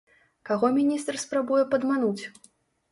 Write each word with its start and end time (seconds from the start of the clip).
Каго 0.49 0.71
міністр 0.79 1.21
спрабуе 1.27 1.63
падмануць? 1.77 2.23